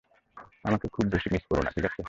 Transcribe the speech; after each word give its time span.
আমাকে 0.65 0.85
বেশি 1.11 1.27
মিস 1.33 1.43
করো 1.49 1.61
না 1.61 1.71
ঠিকাছে? 1.71 1.99